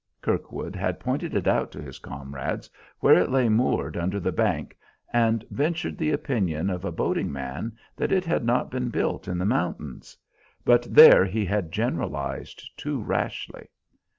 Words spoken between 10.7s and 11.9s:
there he had